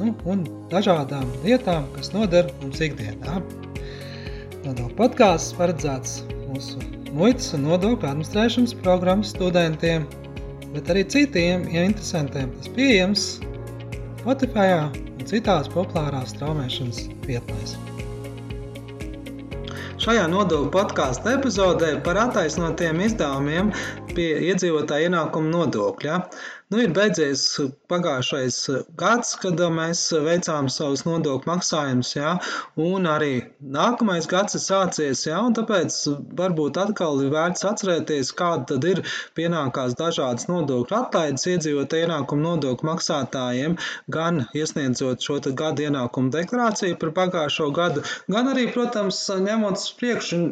[0.00, 3.40] nu, un dažādām lietām, kas noder mums ikdienā.
[4.64, 6.82] Nodokļu podkāsts paredzēts mūsu
[7.14, 10.06] muitas un nodokļu administrēšanas programmas studentiem,
[10.74, 12.52] bet arī citiem ja interesantiem.
[12.58, 13.26] Tas pieejams
[14.24, 17.76] Spotify un citās populārās straumēšanas vietnēs.
[20.04, 23.70] Šajā nodokļu podkāstu epizodē par attaisnotiem izdevumiem
[24.16, 26.18] pie iedzīvotāja ienākuma nodokļa.
[26.74, 27.42] Nu, ir beidzies
[27.86, 28.54] pagājušais
[28.98, 32.32] gads, kad mēs veicām savus nodokļu maksājumus, jā,
[32.82, 33.28] un arī
[33.76, 35.98] nākamais gads ir sācies, un tāpēc
[36.40, 39.02] varbūt atkal ir vērts atcerēties, kāda tad ir
[39.38, 43.78] pienākās dažādas nodokļu atlaides iedzīvot ienākumu nodokļu maksātājiem,
[44.18, 48.02] gan iesniedzot šo gadu ienākumu deklarāciju par pagājušo gadu,
[48.34, 50.42] gan arī, protams, ņemot priekšu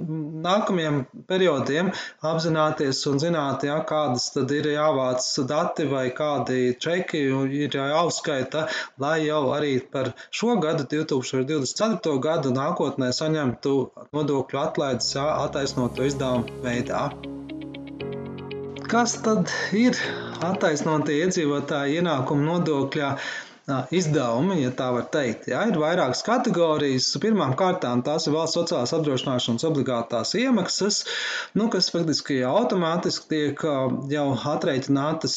[0.46, 1.90] nākamajiem periodiem,
[2.30, 7.22] apzināties un zināt, jā, kādas tad ir jāvāc dati vai kādi čeki
[7.62, 8.66] ir jāuzskaita,
[9.04, 12.16] lai jau arī par šo gadu, 2024.
[12.28, 13.76] gadu, nākotnē saņemtu
[14.16, 17.06] nodokļu atlaides attaisnotu izdevumu veidā.
[18.92, 19.96] Kas tad ir
[20.44, 23.14] attaisnotie iedzīvotāji ienākumu nodokļā?
[23.94, 25.46] Izdevumi, ja tā var teikt.
[25.52, 27.12] Jā, ir vairākas kategorijas.
[27.22, 31.04] Pirmām kārtām tās ir valsts sociālās apdrošināšanas obligātās iemaksas,
[31.54, 33.62] nu, kas faktiski automātiski tiek
[34.10, 35.36] jau atreikinātas,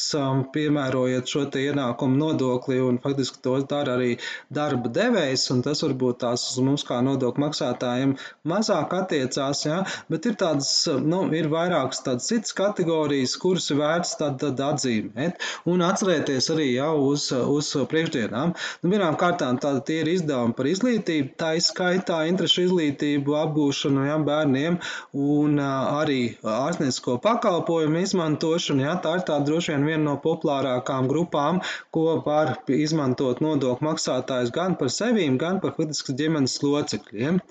[0.54, 4.16] piemērojot šo ienākumu nodokli, un faktiski to dara arī
[4.50, 8.16] darba devējs, un tas varbūt tās uz mums kā nodokļu maksātājiem
[8.48, 9.78] mazāk attiecās, jā,
[10.10, 10.72] bet ir tādas,
[11.06, 15.38] nu, ir vairākas tādas citas kategorijas, kuras ir vērts tad, tad atzīmēt,
[15.70, 18.52] un atcerēties arī jau uz, uz priekšdienas mūsdienām.
[18.82, 24.16] Nu, Pirmām kārtām tāda tie ir izdevumi par izglītību, tā izskaitā interešu izglītību apgūšanu jā,
[24.26, 24.78] bērniem
[25.12, 28.86] un arī ārstniecisko pakalpojumu izmantošanu.
[28.86, 31.60] Jā, tā ir tā droši vien viena no populārākām grupām,
[31.90, 37.42] ko var izmantot nodokļu maksātājs gan par sevīm, gan par faktiski ģimenes locekļiem.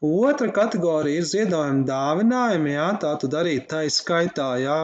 [0.00, 2.70] Otra kategorija ir ziedojuma dāvinājumi.
[2.72, 4.76] Jā, tā tad arī tā skaitā jā,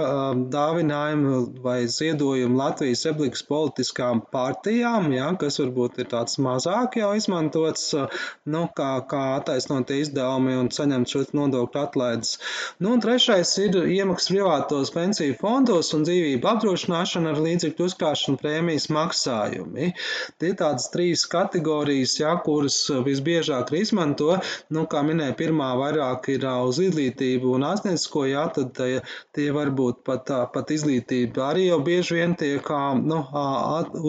[0.53, 7.95] dāvinājumi vai ziedojumi Latvijas republikas politiskām partijām, jā, kas varbūt ir tāds mazāk jau izmantots,
[8.45, 12.35] nu, kā, kā attaisnotie izdevumi un saņemt šo nodokļu atlaides.
[12.85, 18.91] Nu, un trešais ir iemaksas privātos pensiju fondos un dzīvību apdrošināšana ar līdzekļu uzkrāšanu prēmijas
[18.93, 19.95] maksājumi.
[20.37, 24.37] Tie tādas trīs kategorijas, jā, kuras visbiežāk ir izmanto,
[24.69, 28.79] nu, kā minēja, pirmā vairāk ir uz izglītību un ārstniecisko, jā, tad
[29.37, 32.71] tie varbūt pat, pat izglītība arī jau bieži vien tiek
[33.03, 33.21] nu,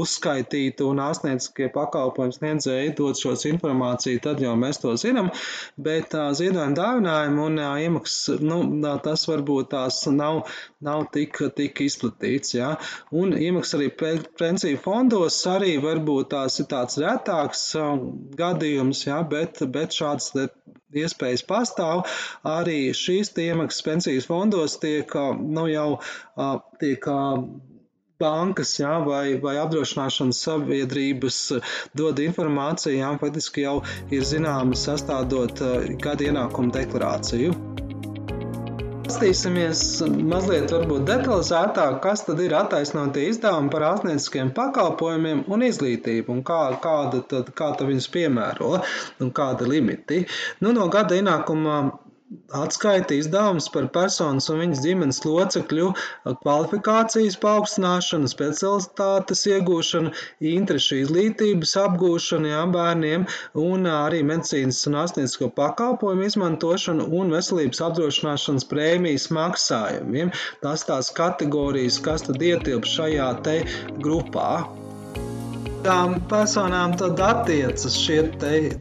[0.03, 5.31] uzskaitīta un ārstnieciskie pakalpojums sniedzēji dod šos informāciju, tad jau mēs to zinām,
[5.77, 8.61] bet ziedojuma dāvinājumi un iemaksas, nu,
[9.05, 10.43] tas varbūt tās nav,
[10.83, 12.73] nav tik, tik izplatīts, jā.
[13.15, 13.89] Un iemaksas arī
[14.39, 17.67] pensiju fondos arī varbūt tās ir tāds retāks
[18.37, 20.33] gadījums, jā, bet, bet šāds
[20.95, 22.05] iespējas pastāv.
[22.47, 25.89] Arī šīs iemaksas pensijas fondos tiek nu, jau
[26.81, 27.09] tiek
[28.17, 31.41] bankas jā, vai, vai apdrošināšanas sabiedrības
[31.97, 33.75] dod informāciju, jā, faktiski jau
[34.09, 35.61] ir zināmas sastādot
[36.01, 37.86] gada ienākumu deklarāciju.
[39.07, 39.81] Pastīsimies
[40.27, 40.73] mazliet
[41.07, 47.53] detalizētāk, kas tad ir attaisnotie izdevumi par ārstnieciskiem pakalpojumiem un izglītību un kā, kāda tad,
[47.55, 48.73] kā tad viņus piemēro
[49.23, 50.25] un kāda limiti.
[50.59, 51.77] Nu, no gada ienākuma
[52.59, 55.87] atskaita izdevums par personas un viņas ģimenes locekļu
[56.43, 60.11] kvalifikācijas paaugstināšanu, specialitātes iegūšanu,
[60.53, 63.27] interešu izglītības apgūšanu jā, bērniem
[63.63, 70.33] un arī medicīnas un ārstniecisko pakalpojumu izmantošanu un veselības apdrošināšanas prēmijas maksājumiem.
[70.65, 73.61] Tas tās kategorijas, kas tad ietilp šajā te
[74.03, 74.51] grupā
[75.77, 78.23] kādām personām tad attiecas šie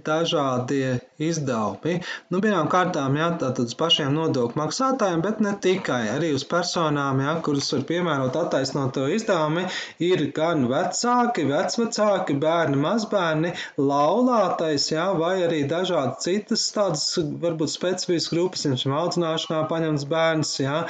[0.05, 2.01] dažādie izdevumi.
[2.33, 7.21] Nu, pirmām kārtām, jā, tātad uz pašiem nodokļu maksātājiem, bet ne tikai, arī uz personām,
[7.25, 9.65] jā, kuras var piemērot attaisnoto izdevumi,
[10.05, 18.33] ir gan vecāki, vecvecāki, bērni, mazbērni, laulātais, jā, vai arī dažādi citas tādas, varbūt specifiskas
[18.35, 20.83] grupas, piemēram, audzināšanā paņemts bērns, jā,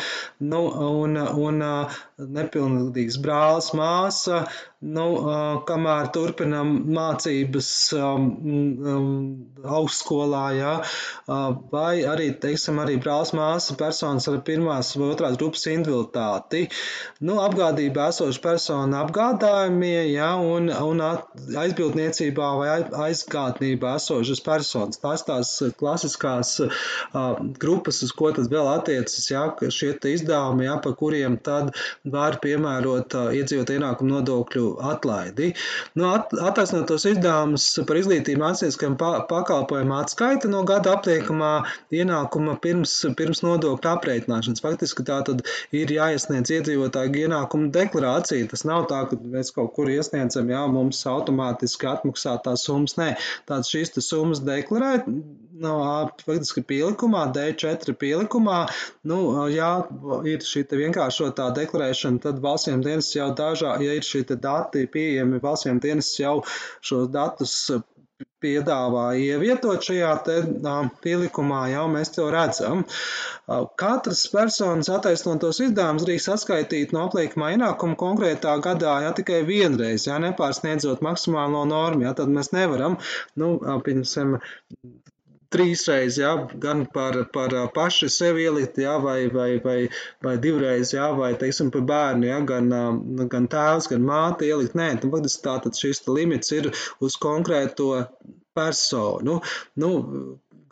[0.42, 0.64] nu,
[1.04, 1.62] un, un
[2.16, 4.46] nepilnīgs brālis, māsa,
[4.86, 5.06] nu,
[5.68, 8.26] kamēr turpinam mācības um,
[8.92, 9.08] um,
[9.66, 10.72] augstskolā, jā,
[11.72, 16.66] vai arī, teiksim, arī brālis māsa personas ar pirmās vai otrās grupas invaliditāti.
[17.26, 22.68] Nu, apgādībā esoša persona apgādājumie, jā, un, un aizbildniecībā vai
[23.08, 25.00] aizgādnībā esošas personas.
[25.02, 26.70] Tās tās klasiskās uh,
[27.60, 31.72] grupas, uz ko tad vēl attiecas, jā, šie izdevumi, jā, pa kuriem tad
[32.04, 35.52] var piemērot uh, iedzīvot ienākumu nodokļu atlaidi.
[35.98, 41.52] Nu, at, attaisnotos izdevumus par izglītību mācīskam pakalpojumu atskaita no gada apliekamā
[41.94, 44.64] ienākuma pirms, pirms nodokļu aprēķināšanas.
[44.64, 45.44] Faktiski tā tad
[45.76, 48.50] ir jāiesniedz iedzīvotāju ienākumu deklarācija.
[48.52, 52.96] Tas nav tā, ka mēs kaut kur iesniedzam, jā, mums automātiski atmaksā tās summas.
[53.00, 53.12] Nē,
[53.48, 54.98] tāds šīs summas deklarē,
[55.62, 55.74] no,
[56.26, 58.60] faktiski pielikumā, D4 pielikumā,
[59.10, 59.18] nu,
[59.52, 59.72] jā,
[60.28, 65.82] ir šī vienkāršotā deklarēšana, tad valstsiem dienas jau dažā, ja ir šī dati pieejami, valstsiem
[65.82, 66.38] dienas jau
[66.80, 67.58] šos datus
[68.40, 70.36] piedāvā ievietot šajā te,
[71.04, 72.84] pielikumā, jau mēs to redzam.
[73.80, 80.20] Katras personas attaisnotos izdevumus drīkst atskaitīt no apliekamā ienākuma konkrētā gadā, ja tikai vienreiz, ja
[80.22, 82.98] nepārsniedzot maksimālo normu, ja tad mēs nevaram,
[83.40, 83.56] nu,
[83.86, 84.38] piemēram,
[85.56, 86.32] trīsreiz, jā,
[86.62, 89.76] gan par, par paši sevi ielikt, jā, vai, vai, vai,
[90.24, 92.72] vai divreiz, jā, vai, teiksim, par bērnu, jā, gan,
[93.32, 94.76] gan tēvs, gan māte ielikt.
[94.78, 96.70] Nē, tad faktiski tātad šis limits ir
[97.02, 97.92] uz konkrēto
[98.56, 99.40] personu.
[99.80, 99.90] Nu,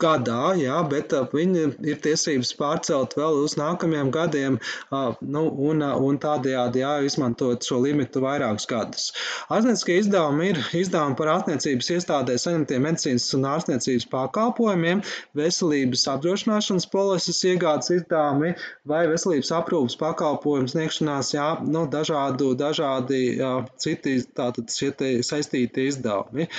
[0.01, 4.57] gadā, jā, bet viņi ir tiesības pārcelt vēl uz nākamajiem gadiem
[4.91, 9.07] nu, un, un tādējādi jā, izmantot šo limitu vairākus gadus.
[9.53, 15.03] Ārstnieciskie izdevumi ir izdevumi par ārstniecības iestādē saņemtiem medicīnas un ārstniecības pakalpojumiem,
[15.37, 18.55] veselības apdrošināšanas polises iegādes izdevumi
[18.89, 24.91] vai veselības aprūpas pakalpojumu sniegšanās, jā, nu, dažādu, dažādi jā, citi tātad šie
[25.25, 26.49] saistīti izdevumi.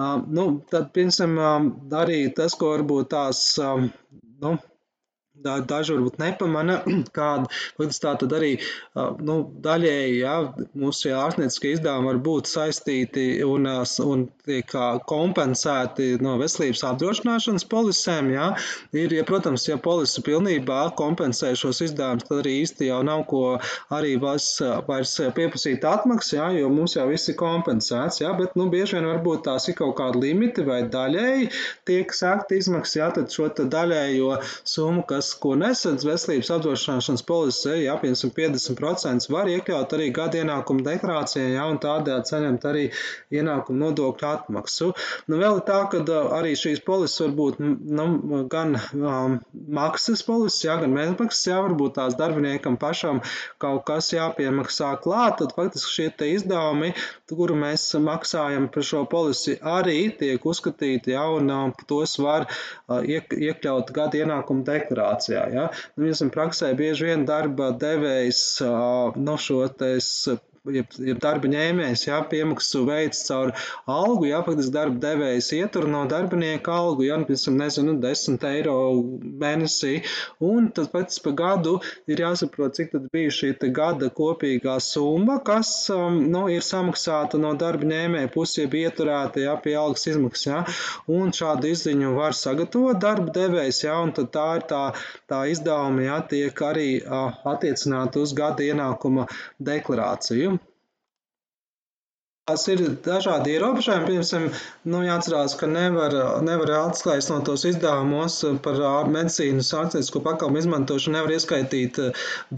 [0.00, 1.66] Nu, tad, piemēram,
[2.02, 4.54] arī tas, ko varbūt tās, nu,
[5.42, 6.80] daži varbūt nepamana,
[7.18, 8.52] kāda faktiski tā tad arī
[9.22, 10.36] nu, daļēji jā,
[10.78, 13.68] mūsu šie ārstnieciskie izdevumi var būt saistīti un,
[14.06, 14.76] un tiek
[15.08, 18.32] kompensēti no veselības apdrošināšanas polisēm.
[18.34, 18.48] Jā.
[18.96, 23.42] Ir, ja, protams, ja polise pilnībā kompensē šos izdevumus, tad arī īsti jau nav ko
[23.94, 24.48] arī vairs,
[24.88, 29.08] vairs pieprasīt atmaksu, jā, jo mums jau viss ir kompensēts, jā, bet nu, bieži vien
[29.10, 31.50] varbūt tās ir kaut kādi limiti vai daļēji
[31.88, 34.36] tiek sākt izmaksas, jā, tad šo daļējo
[34.68, 40.84] summu, kas ko nesadz veselības apdrošināšanas polisē, ja piemēram 50% var iekļaut arī gada ienākuma
[40.86, 42.84] deklarācijā, ja, un tādējādi saņemt arī
[43.34, 44.90] ienākuma nodokļu atmaksu.
[45.30, 46.02] Nu, vēl ir tā, ka
[46.38, 48.06] arī šīs polises var būt nu,
[48.52, 49.38] gan um,
[49.78, 53.22] maksas polises, ja, gan mēnesmaksas, ja, varbūt tās darbiniekam pašam
[53.62, 56.92] kaut kas jāpiemaksā klāt, tad faktiski šie te izdevumi,
[57.32, 63.00] kuru mēs maksājam par šo polisi, arī tiek uzskatīti, ja, un um, tos var uh,
[63.00, 65.42] iek, iekļaut gada ienākuma deklarācijā situācijā.
[65.54, 65.68] Ja?
[65.96, 68.42] Nu, mēs praksē bieži vien darba devējs
[69.16, 69.66] no šo
[70.70, 73.50] ja, ja darba ņēmējs jā, piemaksu veids caur
[73.90, 78.76] algu, jā, faktiski darba devējs ietur no darbinieka algu, jā, nu, piemēram, nezinu, 10 eiro
[79.42, 79.94] mēnesī,
[80.46, 81.74] un tad pēc pa gadu
[82.10, 87.54] ir jāsaprot, cik tad bija šī gada kopīgā summa, kas, um, nu, ir samaksāta no
[87.58, 90.62] darba ņēmēja puses, jeb ieturēta, jā, pie algas izmaksas, jā,
[91.10, 94.82] un šādu izziņu var sagatavot darba devējs, jā, un tad tā ir tā,
[95.30, 99.26] tā izdevuma, jā, tiek arī uh, attiecināta uz gada ienākuma
[99.58, 100.51] deklarāciju.
[102.50, 104.06] Tās ir dažādi ierobežojumi.
[104.08, 104.46] Piemēram,
[104.90, 108.80] nu, jāatcerās, ka nevar, nevar atskaist no tos izdevumos par
[109.14, 112.00] medicīnas ārstniecisko pakalpojumu izmantošanu, nevar ieskaitīt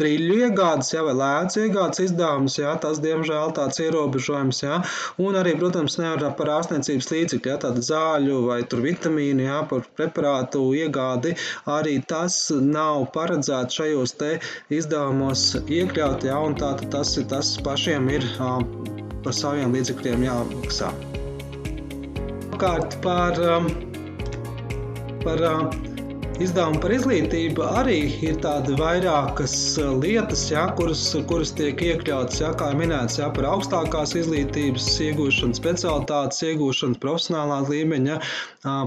[0.00, 4.78] brīļu iegādes, jā, vai lēdzu iegādes izdevumus, jā, tas, diemžēl, tāds ierobežojums, jā,
[5.20, 10.64] un arī, protams, nevar par ārstniecības līdzekļu, jā, tādu zāļu vai vitamīnu, jā, par preparātu
[10.80, 11.34] iegādi,
[11.76, 14.32] arī tas nav paredzēts šajos te
[14.80, 18.32] izdevumos iekļaut, jā, un tātad tas, tas pašiem ir
[19.24, 20.92] par saviem līdzekļiem jāmaksā.
[22.54, 23.70] Pirmkārt, par, um,
[25.24, 25.93] par uh,
[26.42, 29.54] izdevumi par izglītību arī ir tādi vairākas
[30.02, 36.42] lietas, ja, kuras, kuras tiek iekļautas, ja, kā minēts, ja, par augstākās izglītības iegūšanu, specialitātes
[36.48, 38.18] iegūšanu, profesionālā līmeņa,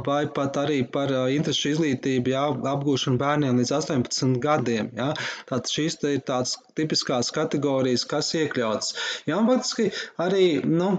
[0.08, 4.92] vai pat arī par interešu izglītību, ja, apgūšanu bērniem līdz 18 gadiem.
[4.98, 5.14] Ja.
[5.48, 8.96] Tātad šīs ir tādas tipiskās kategorijas, kas iekļautas.
[9.30, 9.92] Jā, faktiski
[10.24, 10.98] arī nu,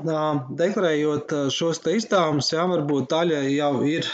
[0.58, 4.08] deklarējot šos izdevumus, jā, varbūt daļa jau ir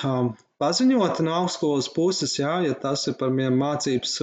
[0.65, 4.17] paziņota no augstskolas puses, jā, ja tas ir par mācības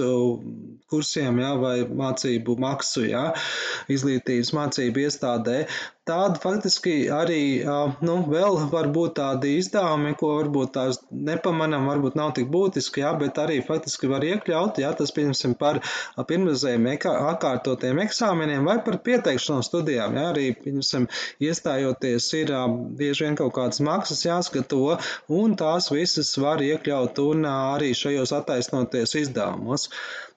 [0.90, 3.28] kursiem jā, vai mācību maksu jā,
[3.92, 5.58] izglītības mācību iestādē.
[6.02, 7.62] Tāda faktiski arī
[8.02, 10.96] nu, vēl var būt tādi izdevumi, ko varbūt tās
[11.28, 15.78] nepamanām, varbūt nav tik būtiski, jā, bet arī faktiski var iekļaut, jā, tas piemēram par
[16.26, 20.18] pirmreizējiem atkārtotiem eksāmeniem vai par pieteikšanos studijām.
[20.18, 21.06] Jā, arī, piemēram,
[21.46, 22.50] iestājoties ir
[22.98, 24.98] bieži vien kaut kādas maksas jāskato,
[25.38, 29.86] un tās visas var iekļaut un arī šajos attaisnoties izdevumos.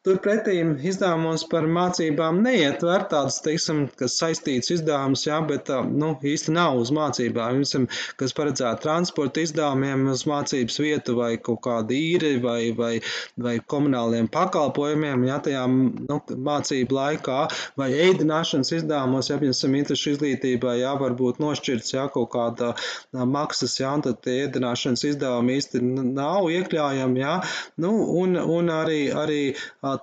[0.06, 5.55] Turpretī izdevumos par mācībām neietver tādas, teiksim, kas saistīts izdevums, jā, bet
[5.92, 7.62] nu, īsti nav uz mācībām.
[7.62, 7.88] Piemēram,
[8.20, 12.94] kas paredzēta transporta izdevumiem uz mācības vietu vai kaut kāda īri vai, vai,
[13.42, 16.20] vai komunāliem pakalpojumiem, jā, tajā nu,
[16.50, 17.40] mācību laikā
[17.80, 22.74] vai ēdināšanas izdevumos, ja, piemēram, interešu izglītībā, jā, varbūt nošķirts, jā, kaut kāda
[23.14, 27.36] maksas, un tad tie ēdināšanas izdevumi īsti nav iekļājami, jā,
[27.84, 29.42] nu, un, un arī, arī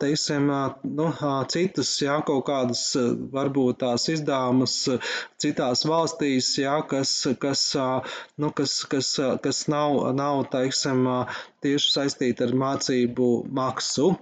[0.03, 0.51] teiksim,
[0.99, 1.11] nu,
[1.53, 2.85] citas, jā, kaut kādas
[3.33, 4.77] varbūt tās izdevumus
[5.43, 7.65] citās valstīs, jā, kas, kas,
[8.39, 9.11] nu, kas, kas,
[9.45, 11.05] kas nav, nav, teiksim,
[11.65, 14.13] tieši saistīti ar mācību maksu.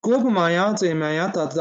[0.00, 1.60] Kopumā jāatzīmē, ja tātad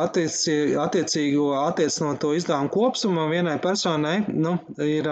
[0.00, 5.10] attiecīgo attiecīgo attiecinot to izdevumu kopsumu vienai personai nu, ir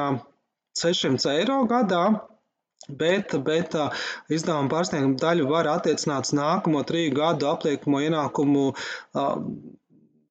[0.81, 2.05] 600 eiro gadā,
[2.91, 3.77] Bet, bet
[4.35, 8.65] izdevuma pārsnieguma daļu var attiecināt uz nākamo triju gadu apliekamo ienākumu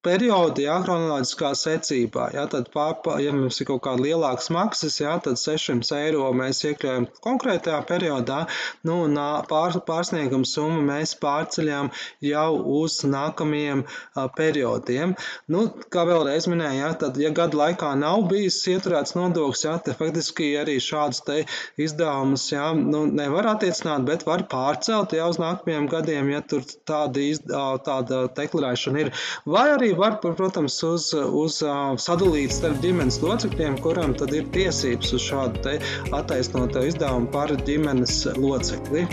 [0.02, 2.28] periodi, jā, chronoloģiskā secībā.
[2.34, 6.62] Jā, tad, pār, ja mums ir kaut kāda lielākas maksas, jā, tad 600 eiro mēs
[6.66, 8.40] iekļaujam konkrētajā periodā,
[8.88, 9.18] nu, un
[9.48, 11.92] pār, pārsnieguma summu mēs pārceļam
[12.26, 12.48] jau
[12.82, 15.14] uz nākamajiem a, periodiem.
[15.52, 20.00] Nu, kā vēlreiz minēju, jā, tad, ja gadu laikā nav bijis ieturēts nodoklis, jā, tad
[20.00, 21.38] faktiski arī šādus te
[21.80, 27.22] izdevumus, jā, nu, nevar attiecināt, bet var pārcelt jau uz nākamajiem gadiem, ja tur tāda,
[27.22, 27.42] iz,
[27.86, 29.14] tāda deklarēšana ir.
[29.46, 31.58] Vai arī var, protams, uz, uz
[32.04, 35.78] sadalīt starp ģimenes locekļiem, kuram tad ir tiesības uz šādu te
[36.14, 39.06] attaisnoto izdevumu par ģimenes locekli.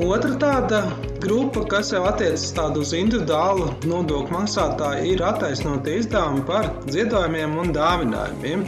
[0.00, 0.80] Otra tāda
[1.20, 8.62] grupa, kas jau attiecas uz individuālu nodokļu maksātāju, ir attaisnotie izdevumi par ziedojumiem un dāvinājumiem.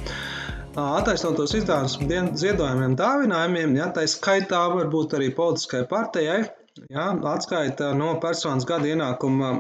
[0.76, 1.99] Attaisnotos izdevumus
[2.40, 6.42] ziedojumiem, dāvinājumiem, ja tā skaitā varbūt arī politiskai partijai,
[6.90, 9.52] ja, atskaita no personas gada ienākuma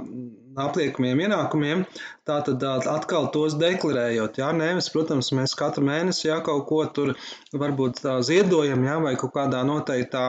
[0.56, 1.84] apliekamiem ienākumiem,
[2.28, 4.40] tātad atkal tos deklarējot.
[4.42, 7.14] Jā, nevis, protams, mēs katru mēnesi jā, kaut ko tur
[7.52, 10.26] varbūt ziedojam, jā, vai kaut kādā noteiktā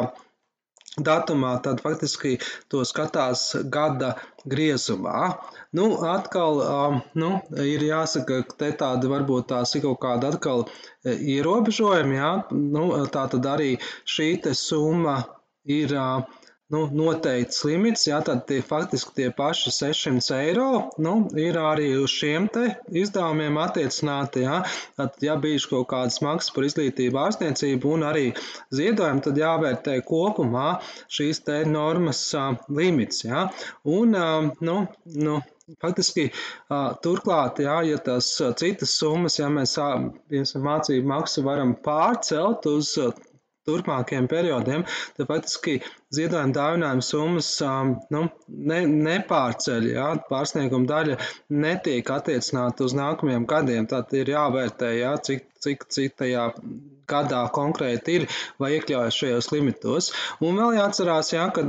[0.93, 2.37] datumā, tad faktiski
[2.69, 4.13] to skatās gada
[4.45, 5.33] griezumā.
[5.73, 6.61] Nu, atkal
[7.17, 7.31] nu,
[7.65, 10.67] ir jāsaka, ka te tādi varbūt tās ir kaut kāda atkal
[11.05, 13.73] ierobežojumi, jā, nu, tā tad arī
[14.05, 15.23] šī te summa
[15.65, 15.95] ir
[16.73, 20.67] nu, noteikts limits, jā, tad tie faktiski tie paši 600 eiro
[21.05, 22.65] nu, ir arī uz šiem te
[23.03, 24.45] izdevumiem attiecināti.
[24.47, 24.61] Jā.
[24.99, 28.27] Tad, ja bijuši kaut kādas maksas par izglītību, ārstniecību un arī
[28.73, 30.67] ziedojumu, tad jāvērtē kopumā
[31.13, 33.23] šīs te normas uh, limits.
[33.27, 33.47] Jā.
[33.97, 34.77] Un, uh, nu,
[35.29, 35.41] nu,
[35.79, 36.25] Faktiski,
[37.05, 39.77] turklāt, jā, ja tās citas summas, ja mēs
[40.59, 42.89] mācību maksu varam pārcelt uz
[43.67, 44.83] turpmākajiem periodiem,
[45.17, 45.77] tad faktiski
[46.13, 47.49] ziedojuma dāvinājuma summas
[48.13, 48.79] nu, ne,
[49.09, 51.19] nepārceļ, jā, pārsnieguma daļa
[51.65, 53.89] netiek attiecināta uz nākamajiem gadiem.
[53.89, 56.49] Tad ir jāvērtē, jā, cik, cik, cik tajā
[57.09, 58.25] gadā konkrēti ir
[58.61, 60.09] vai iekļaujas šajos limitos.
[60.43, 61.63] Un vēl jāatcerās, ja, ka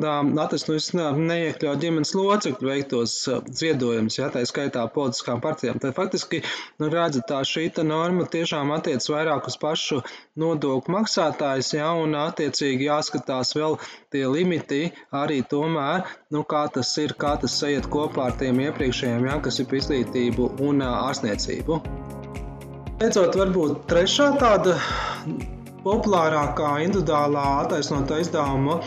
[0.44, 3.16] atvesinājums neiekļauj ģimenes locekļu veiktos
[3.60, 5.80] ziedojumus, ja tā skaitā politiskām partijām.
[5.82, 6.42] Tad faktiski,
[6.80, 10.02] nu, redzat, tā šī norma tiešām attiec vairāk uz pašu
[10.40, 13.78] nodokļu maksātājs, ja, un attiecīgi jāskatās vēl
[14.14, 14.82] tie limiti
[15.14, 19.62] arī tomēr, nu, kā tas ir, kā tas ejiet kopā ar tiem iepriekšējiem, ja, kas
[19.62, 21.80] ir izglītību un ārstniecību.
[23.00, 24.76] Beidzot, varbūt trešā tāda
[25.84, 28.78] populārākā individuālā attaisnotā izdevuma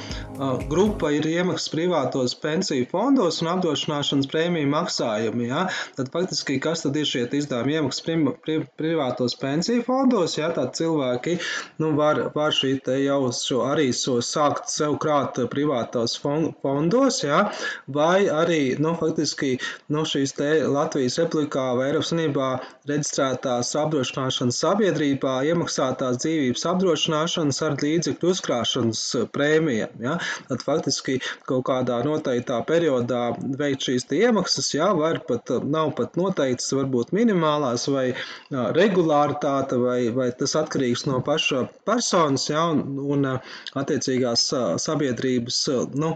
[0.69, 5.47] grupa ir iemaksas privātos pensiju fondos un apdrošināšanas prēmiju maksājumi.
[5.49, 5.65] Ja?
[5.97, 10.37] Tad faktiski, kas tad ir šie izdevumi iemaksas pri, pri, privātos pensiju fondos?
[10.37, 10.51] Ja?
[10.55, 11.37] Tad cilvēki
[11.81, 17.47] nu, var, var šī jau šo arī so sākt sev krāt privātos fondos, ja?
[17.87, 19.55] vai arī, nu, faktiski,
[19.93, 22.51] nu, šīs te Latvijas replikā vai Eiropas Unībā
[22.89, 29.03] reģistrētās apdrošināšanas sabiedrībā iemaksātās dzīvības apdrošināšanas ar līdzekļu uzkrāšanas
[29.33, 29.97] prēmijām.
[30.03, 30.17] Ja?
[30.47, 31.17] Tad faktiski
[31.47, 33.21] kaut kādā noteiktā periodā
[33.59, 38.07] veikt šīs iemaksas, jā, var pat, nav pat noteikts, varbūt minimālās vai
[38.77, 43.27] regulāritāte, vai, vai tas atkarīgs no paša personas, jā, un, un
[43.81, 44.47] attiecīgās
[44.83, 45.61] sabiedrības
[45.99, 46.13] nu,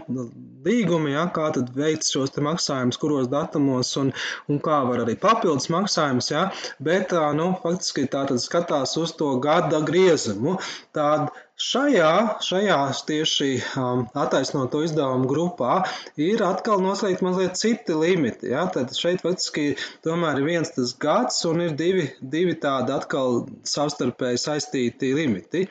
[0.66, 4.12] līgumi, jā, kā tad veikt šos te maksājumus, kuros datumos, un,
[4.48, 6.46] un kā var arī papildus maksājumus, jā,
[6.82, 10.58] bet, nu, faktiski tā tad skatās uz to gada griezumu.
[10.96, 15.82] Tāda Šajā, šajā tieši um, attaisnoto izdevumu grupā
[16.16, 18.48] ir atkal noslēgti mazliet citi limiti.
[18.54, 18.64] Ja?
[18.72, 19.66] Tad šeit faktiski
[20.06, 25.66] tomēr ir viens tas gads un ir divi, divi tādi atkal savstarpēji saistīti limiti.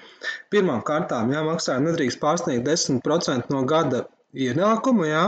[0.54, 4.06] Pirmām kārtām, ja maksājumi nedrīkst pārsniegt 10% no gada
[4.38, 5.26] ienākumu, ja?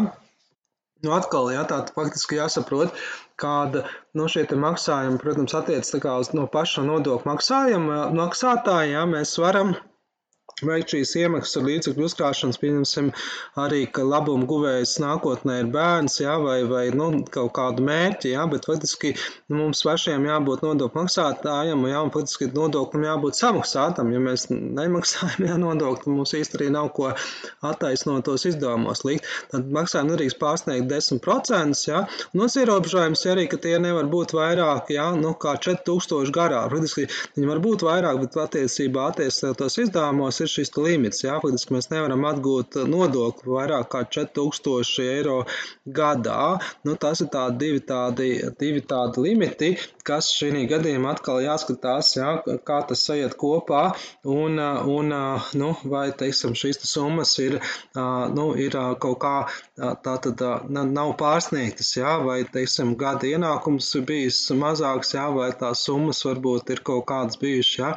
[1.03, 2.93] Nu, atkal, jā, tā faktiski jāsaprot,
[3.41, 3.81] kāda
[4.15, 8.93] nu, šie maksājumi, protams, attiecas uz no paša nodokļu maksājuma maksātāja.
[8.93, 9.73] Jā, mēs varam
[10.67, 13.09] veikt šīs iemaksas ar līdzekļu uzkrāšanas, pieņemsim
[13.59, 18.45] arī, ka labuma guvējs nākotnē ir bērns, jā, vai, vai nu, kaut kādu mērķi, jā,
[18.51, 24.21] bet faktiski nu, mums pašiem jābūt nodokļu maksātājiem, jā, un faktiski nodokļam jābūt samaksātam, ja
[24.23, 27.11] mēs nemaksājam, jā, nodokļu, mums īsti arī nav ko
[27.65, 33.59] attaisnot tos izdevumos likt, tad maksājumi nedrīkst pārsniegt 10%, jā, un tas ierobežojums arī, ka
[33.63, 38.39] tie nevar būt vairāk, jā, nu, kā 4000 garā, faktiski viņi var būt vairāk, bet
[38.45, 41.23] attiecībā attiecoties izdevumos ir šis limits.
[41.25, 45.39] Jā, faktiski mēs nevaram atgūt nodokli vairāk kā 4000 eiro
[45.85, 46.57] gadā.
[46.87, 49.73] Nu, tas ir tādi divi tādi, divi tādi limiti,
[50.07, 52.33] kas šī gadījumā atkal jāskatās, jā,
[52.67, 53.83] kā tas sajiet kopā
[54.29, 55.13] un, un
[55.59, 57.59] nu, vai, teiksim, šīs summas ir,
[57.95, 59.35] nu, ir kaut kā
[59.77, 66.23] tā tad nav pārsniegtas, jā, vai, teiksim, gada ienākums bijis mazāks, jā, vai tās summas
[66.27, 67.91] varbūt ir kaut kādas bijušas, jā.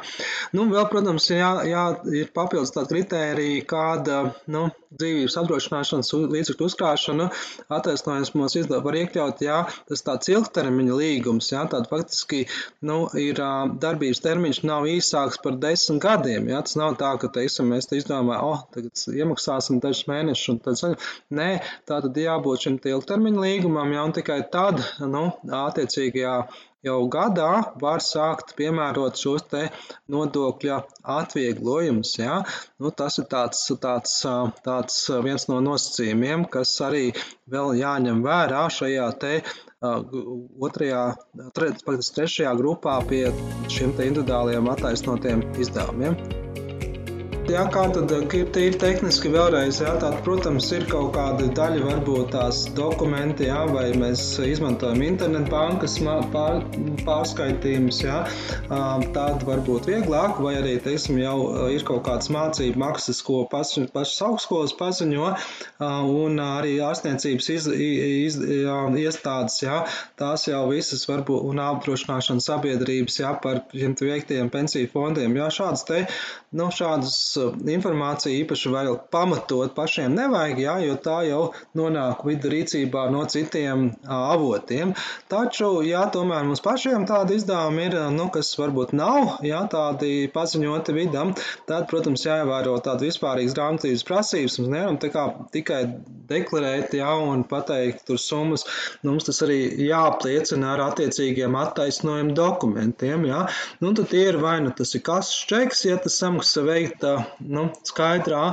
[0.57, 1.85] Nu, vēl, protams, jā, jā,
[2.21, 4.19] ir papildus tāda kritērija, kāda
[4.53, 4.67] nu,
[4.97, 7.27] dzīvības apdrošināšanas līdzekļu uzkrāšana
[7.75, 9.57] attaisnojums izdevuma var iekļaut, jā,
[9.89, 12.45] tas tāds ilgtermiņa līgums, jā, tāda faktiski
[12.87, 13.41] nu, ir
[13.83, 17.99] darbības termiņš nav īsāks par desmit gadiem, jā, tas nav tā, ka, teiksim, mēs te
[17.99, 21.11] izdomājam, oh, tagad iemaksāsim dažus mēnešus un tad saņem.
[21.37, 21.49] Nē,
[21.89, 25.27] tā tad jābūt šim ilgtermiņa līgumam, jā, un tikai tad, nu,
[25.65, 26.39] attiecīgajā
[26.87, 27.51] jau gadā
[27.81, 29.67] var sākt piemērot šos te
[30.13, 30.79] nodokļa
[31.17, 32.15] atvieglojumus.
[32.19, 32.41] Ja?
[32.81, 34.17] Nu, tas ir tāds, tāds,
[34.65, 37.05] tāds viens no nosacījumiem, kas arī
[37.51, 39.37] vēl jāņem vērā šajā te
[40.67, 41.03] otrajā,
[41.53, 43.27] tre, trešajā grupā pie
[43.69, 46.46] šiem te individuāliem attaisnotiem izdevumiem.
[47.47, 52.33] Jā, kā tad ir tīri tehniski vēlreiz, jā, tāda, protams, ir kaut kāda daļa, varbūt
[52.33, 55.95] tās dokumenti, jā, vai mēs izmantojam internetu bankas
[56.33, 56.59] pār,
[57.07, 58.17] pārskaitījumus, jā,
[58.67, 61.37] tāda varbūt vieglāk, vai arī, teiksim, jau
[61.71, 65.31] ir kaut kādas mācību maksas, ko pašas paš augstskolas paziņo,
[66.19, 69.79] un arī ārstniecības iz, iz, jā, iestādes, jā,
[70.19, 75.87] tās jau visas varbūt, un apdrošināšanas sabiedrības, jā, par šiem veiktiem pensiju fondiem, jā, šādas
[75.87, 76.03] te,
[76.51, 77.36] nu, šādas
[77.77, 81.41] informāciju īpaši vēl pamatot pašiem nevajag, jā, jo tā jau
[81.77, 84.93] nonāk vidu rīcībā no citiem uh, avotiem.
[85.31, 90.27] Taču, ja tomēr mums pašiem tādi izdevumi ir, uh, nu, kas varbūt nav, jā, tādi
[90.33, 91.33] paziņoti vidam,
[91.69, 94.59] tad, protams, jāievēro tāda vispārīgas grāmatības prasības.
[94.61, 95.81] Mums nevaram tā kā tikai
[96.29, 98.65] deklarēt, jā, un pateikt tur summas.
[99.01, 103.45] Nu, mums tas arī jāapliecina ar attiecīgiem attaisnojumu dokumentiem, jā.
[103.83, 107.67] Nu, tad tie ir vai nu tas ir kases čeks, ja tas samaksas veikta nu,
[107.87, 108.43] skaidrā,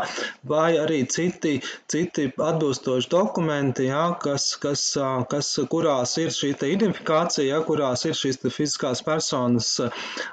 [0.48, 1.56] vai arī citi,
[1.90, 4.84] citi atbilstoši dokumenti, jā, kas, kas,
[5.30, 9.70] kas, kurās ir šī identifikācija, jā, kurās ir šīs fiziskās personas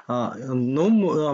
[0.08, 0.86] nu,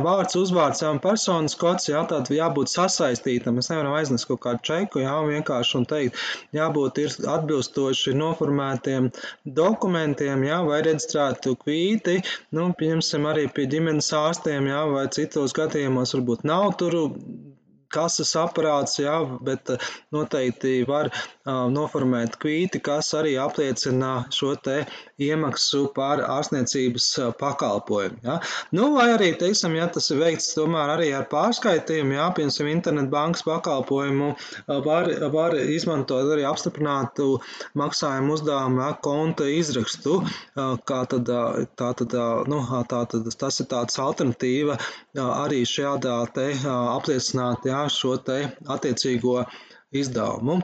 [0.05, 3.59] vārds, uzvārds, jā, personas kods, jā, tad jābūt sasaistītam.
[3.59, 6.23] Mēs nevaram aiznest kaut kādu čeku, jā, vienkārši un teikt,
[6.57, 9.11] jābūt ir atbilstoši noformētiem
[9.59, 12.19] dokumentiem, jā, vai reģistrētu kvīti,
[12.57, 17.09] nu, pieņemsim arī pie ģimenes ārstiem, jā, vai citos gadījumos varbūt nav tur 就
[17.95, 19.71] kases aparāts, jā, bet
[20.15, 21.11] noteikti var
[21.47, 24.83] noformēt kvīti, kas arī apliecina šo te
[25.23, 27.09] iemaksu par ārstniecības
[27.41, 28.21] pakalpojumu.
[28.27, 28.39] Ja?
[28.77, 33.45] Nu, vai arī, teiksim, ja tas ir veikts tomēr arī ar pārskaitījumu, jā, piemēram, internetbankas
[33.47, 34.31] pakalpojumu,
[34.87, 37.39] var, var izmantot arī apstiprinātu
[37.79, 40.21] maksājumu uzdevumu ja, konta izrakstu,
[40.89, 41.33] kā tad,
[41.79, 42.17] tā tad,
[42.51, 44.79] nu, tā tad tas ir tāds alternatīva
[45.19, 48.39] arī šādā te apliecināt, jā, šo te
[48.75, 49.43] attiecīgo
[49.97, 50.59] izdevumu.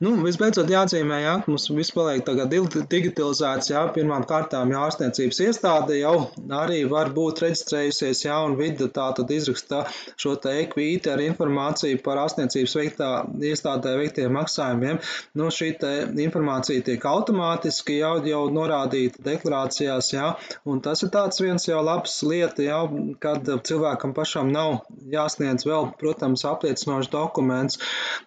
[0.00, 2.52] Nu, visbeidzot, jāatzīmē, jā, ka mums viss paliek tagad
[2.88, 3.68] digitalizēts.
[3.74, 6.14] Jā, pirmām kārtām ārstniecības iestāde jau
[6.56, 9.82] arī var būt reģistrējusies, jā, un vidi tā tad izraksta
[10.20, 13.10] šo te ekvīti ar informāciju par ārstniecības veiktā
[13.50, 15.02] iestādē veiktiem maksājumiem.
[15.36, 15.92] Nu, šī te
[16.24, 20.32] informācija tiek automātiski jau, jau norādīta deklarācijās, jā,
[20.64, 22.80] un tas ir tāds viens jau labs lieta, jā,
[23.20, 27.76] kad cilvēkam pašam nav jāsniedz vēl, protams, apliecinošs dokuments.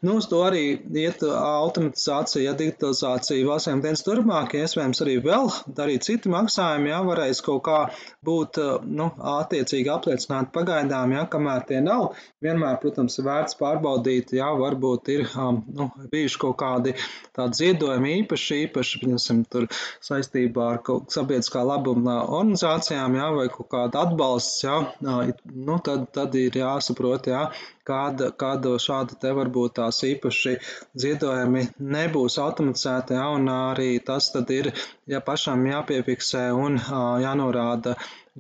[0.06, 0.64] Nu, uz to arī
[1.00, 7.42] iet automatizācija, digitalizācija valstsiem dienas turpmāk, ja iespējams arī vēl darīt citi maksājumi, jā, varēs
[7.46, 7.80] kaut kā
[8.26, 12.14] būt, nu, attiecīgi apliecināt pagaidām, jā, kamēr tie nav.
[12.44, 15.26] Vienmēr, protams, ir vērts pārbaudīt, jā, varbūt ir,
[15.74, 16.96] nu, bijuši kaut kādi
[17.36, 19.68] tādi ziedojumi īpaši, īpaši, piemēram, tur
[20.04, 26.36] saistībā ar kaut sabiedriskā labuma organizācijām, jā, vai kaut kāda atbalsts, jā, nu, tad, tad
[26.40, 27.48] ir jāsaprot, jā,
[27.90, 30.56] kāda, kāda šāda te varbūt tās īpaši
[31.04, 31.66] ziedojumi
[31.96, 34.72] nebūs automatizēti, ja, un arī tas tad ir,
[35.14, 36.80] ja pašam jāpiefiksē un
[37.26, 37.96] jānorāda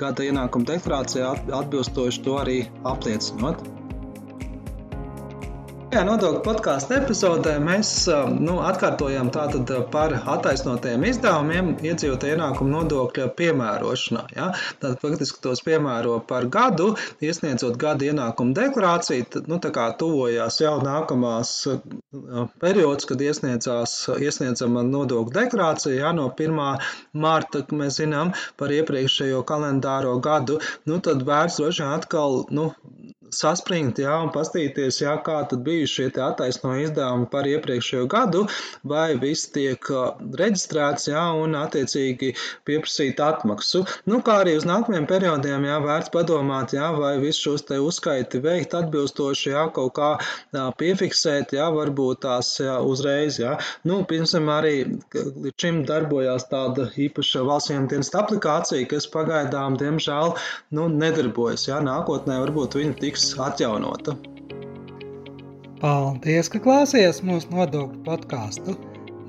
[0.05, 2.59] gada ienākuma deklarācijā atbilstoši to arī
[2.95, 3.65] apliecinot.
[5.93, 7.89] Šajā nodokļu podkāstu epizodē mēs
[8.41, 14.23] nu, atkārtojam tātad par attaisnotajiem izdevumiem iedzīvotāju ienākumu nodokļa piemērošanā.
[14.33, 14.47] Ja?
[14.81, 19.27] Tad faktiski tos piemēro par gadu, iesniedzot gada ienākumu deklarāciju.
[19.35, 21.53] Tad, nu, tā kā tuvojās jau nākamās
[22.65, 26.89] periods, kad iesniedzama nodokļu deklarācija, ja, no 1.
[27.13, 30.57] marta, mēs zinām par iepriekšējo kalendāro gadu,
[30.89, 32.71] nu, tad vērts droši vien atkal, nu,
[33.41, 38.45] saspringt, jā, un pastīties, jā, kā tad bija šie attaisno izdevumi par iepriekšējo gadu,
[38.87, 39.89] vai viss tiek
[40.39, 42.33] reģistrēts, jā, un attiecīgi
[42.67, 43.83] pieprasīt atmaksu.
[44.09, 48.41] Nu, kā arī uz nākamajiem periodiem, jā, vērts padomāt, jā, vai visus šos te uzskaiti
[48.43, 50.11] veikt atbilstoši, jā, kaut kā
[50.55, 53.57] jā, piefiksēt, jā, varbūt tās jā, uzreiz, jā.
[53.87, 54.75] Nu, piemēram, arī
[55.13, 60.35] līdz šim darbojās tāda īpaša valsts dienas aplikācija, kas pagaidām, diemžēl,
[60.77, 64.15] nu, nedarbojas, jā, nākotnē varbūt viņa tiks tiks atjaunota.
[65.79, 68.75] Paldies, ka klausies mūsu nodokļu podkāstu.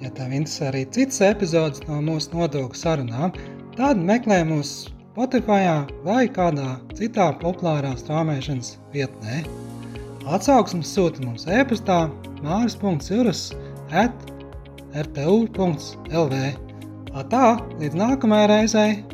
[0.02, 3.34] Ja tev interesē arī citas epizodes no mūsu nodokļu sarunām,
[3.78, 9.44] tad meklē mūs Spotify vai kādā citā populārā straumēšanas vietnē.
[10.26, 12.08] Atsauksmes sūta mums e-pastā
[12.42, 13.52] māris.cirus
[13.94, 14.14] at
[14.94, 16.44] rtu.lv.
[17.30, 19.13] Tā, līdz nākamajai reizei!